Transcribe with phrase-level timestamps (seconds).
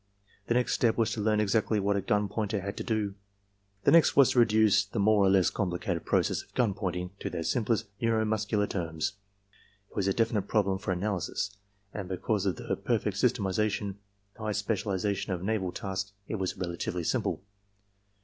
[0.47, 3.13] "The first step was to learn exactly what a gun pointer had to do.
[3.83, 7.29] The next was to reduce the more or less complicated processes of gun pointing to
[7.29, 9.13] their simplest neuro muscular terms.
[9.91, 11.55] It was a definite problem for analysis;
[11.93, 13.97] and, because of the perfect systematization and
[14.37, 17.43] high specialization of naval tasks it was relatively simple.